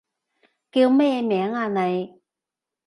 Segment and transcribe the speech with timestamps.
[0.71, 2.19] 叫咩名啊你？